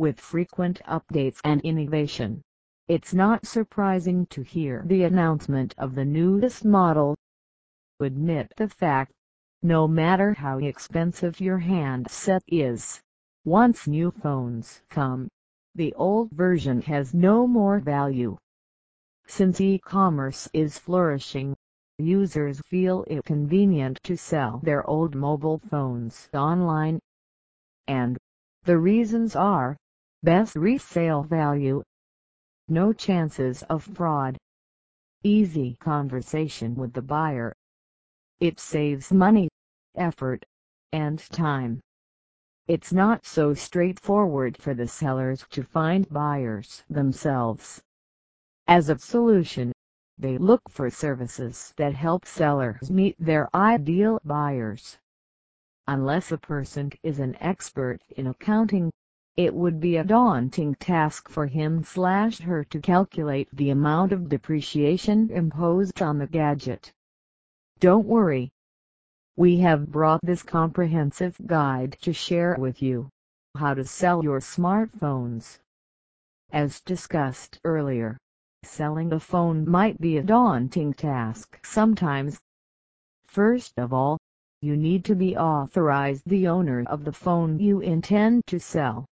[0.00, 2.40] with frequent updates and innovation.
[2.88, 7.14] It's not surprising to hear the announcement of the newest model.
[8.00, 9.12] Admit the fact,
[9.62, 12.98] no matter how expensive your handset is,
[13.44, 15.28] once new phones come,
[15.74, 18.38] the old version has no more value.
[19.26, 21.54] Since e-commerce is flourishing,
[21.98, 27.00] users feel it convenient to sell their old mobile phones online.
[27.86, 28.16] And,
[28.64, 29.76] the reasons are,
[30.22, 31.82] best resale value,
[32.68, 34.36] no chances of fraud,
[35.22, 37.54] easy conversation with the buyer.
[38.38, 39.48] It saves money,
[39.96, 40.44] effort,
[40.92, 41.80] and time.
[42.68, 47.82] It's not so straightforward for the sellers to find buyers themselves.
[48.66, 49.72] As a solution,
[50.18, 54.98] they look for services that help sellers meet their ideal buyers.
[55.88, 58.92] Unless a person is an expert in accounting,
[59.44, 64.28] it would be a daunting task for him slash her to calculate the amount of
[64.28, 66.92] depreciation imposed on the gadget.
[67.78, 68.50] Don't worry.
[69.36, 73.08] We have brought this comprehensive guide to share with you
[73.56, 75.58] how to sell your smartphones.
[76.52, 78.18] As discussed earlier,
[78.62, 82.38] Selling a phone might be a daunting task sometimes.
[83.24, 84.18] First of all,
[84.60, 89.06] you need to be authorized the owner of the phone you intend to sell.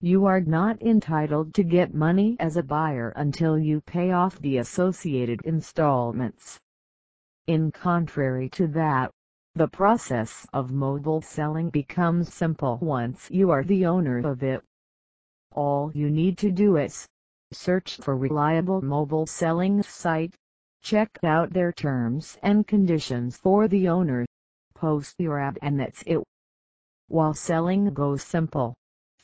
[0.00, 4.58] You are not entitled to get money as a buyer until you pay off the
[4.58, 6.58] associated installments.
[7.46, 9.10] In contrary to that,
[9.54, 14.62] the process of mobile selling becomes simple once you are the owner of it.
[15.52, 17.06] All you need to do is
[17.52, 20.36] Search for reliable mobile selling site.
[20.82, 24.24] Check out their terms and conditions for the owner.
[24.72, 26.22] Post your ad and that's it.
[27.08, 28.74] While selling goes simple,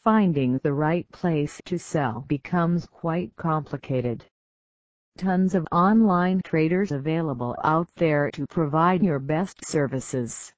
[0.06, 4.24] finding the right place to sell becomes quite complicated.
[5.18, 10.52] Tons of online traders available out there to provide your best services.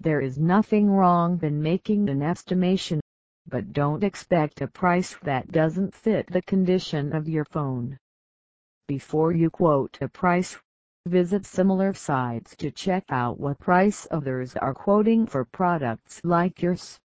[0.00, 3.00] There is nothing wrong in making an estimation
[3.46, 7.96] but don't expect a price that doesn't fit the condition of your phone.
[8.88, 10.58] Before you quote a price,
[11.06, 16.98] visit similar sites to check out what price others are quoting for products like yours.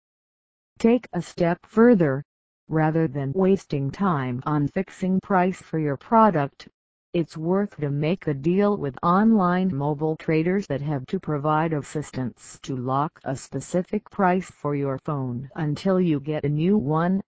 [0.79, 2.23] Take a step further.
[2.69, 6.69] Rather than wasting time on fixing price for your product,
[7.13, 12.61] it's worth to make a deal with online mobile traders that have to provide assistance
[12.63, 17.23] to lock a specific price for your phone until you get a new one.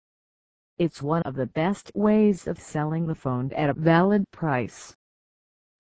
[0.78, 4.94] It's one of the best ways of selling the phone at a valid price.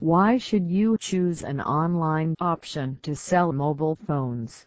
[0.00, 4.66] Why should you choose an online option to sell mobile phones?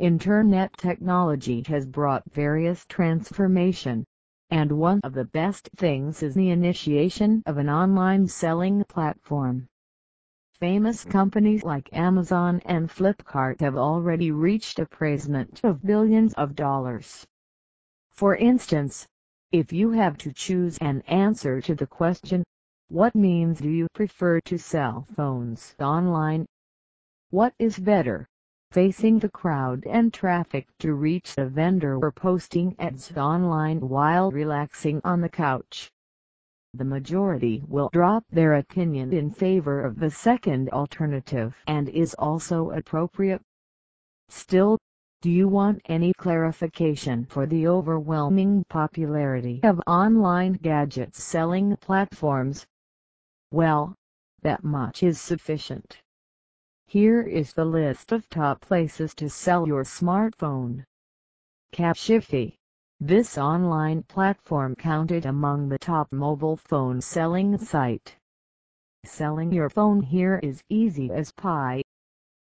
[0.00, 4.06] Internet technology has brought various transformation
[4.48, 9.68] and one of the best things is the initiation of an online selling platform.
[10.54, 17.26] Famous companies like Amazon and Flipkart have already reached appraisement of billions of dollars.
[18.08, 19.06] For instance,
[19.52, 22.42] if you have to choose an answer to the question,
[22.88, 26.46] what means do you prefer to sell phones online?
[27.28, 28.29] What is better,
[28.70, 35.00] facing the crowd and traffic to reach a vendor or posting ads online while relaxing
[35.02, 35.90] on the couch.
[36.74, 42.70] The majority will drop their opinion in favor of the second alternative and is also
[42.70, 43.42] appropriate.
[44.28, 44.78] Still,
[45.20, 52.64] do you want any clarification for the overwhelming popularity of online gadget selling platforms?
[53.50, 53.96] Well,
[54.42, 56.00] that much is sufficient.
[56.90, 60.82] Here is the list of top places to sell your smartphone.
[61.72, 62.56] Capshiftly.
[62.98, 68.16] This online platform counted among the top mobile phone selling site.
[69.04, 71.84] Selling your phone here is easy as pie.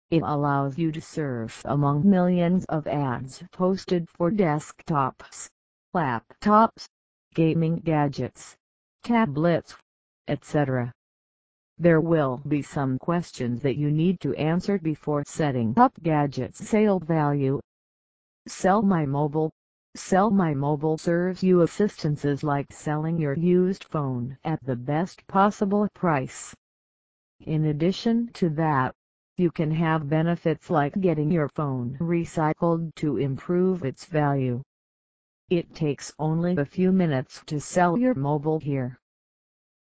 [0.10, 5.48] It allows you to surf among millions of ads posted for desktops,
[5.94, 6.88] laptops,
[7.36, 8.56] gaming gadgets,
[9.04, 9.76] tablets,
[10.28, 10.92] etc.
[11.80, 17.00] There will be some questions that you need to answer before setting up gadget's sale
[17.00, 17.60] value.
[18.48, 19.52] Sell My Mobile
[19.96, 25.88] Sell My Mobile serves you assistances like selling your used phone at the best possible
[25.94, 26.54] price.
[27.40, 28.94] In addition to that,
[29.38, 34.62] you can have benefits like getting your phone recycled to improve its value.
[35.50, 39.00] It takes only a few minutes to sell your mobile here.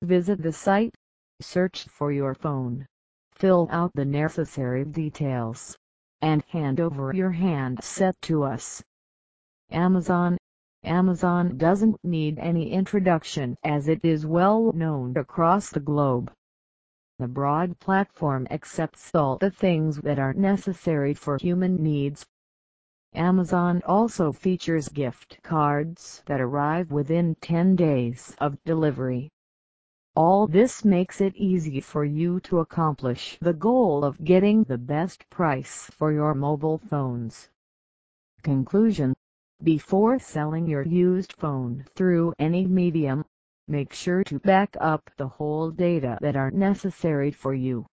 [0.01, 0.95] Visit the site
[1.41, 2.85] Search for your phone.
[3.33, 5.75] Fill out the necessary details.
[6.21, 8.83] And hand over your handset to us.
[9.71, 10.37] Amazon.
[10.83, 16.31] Amazon doesn't need any introduction as it is well known across the globe.
[17.19, 22.25] The broad platform accepts all the things that are necessary for human needs.
[23.13, 29.29] Amazon also features gift cards that arrive within 10 days of delivery.
[30.13, 35.29] All this makes it easy for you to accomplish the goal of getting the best
[35.29, 37.49] price for your mobile phones.
[38.43, 39.13] Conclusion
[39.63, 43.23] Before selling your used phone through any medium,
[43.69, 47.85] make sure to back up the whole data that are necessary for you.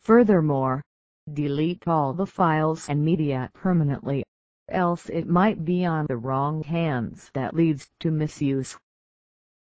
[0.00, 0.82] Furthermore,
[1.30, 4.24] delete all the files and media permanently,
[4.70, 8.78] else it might be on the wrong hands that leads to misuse.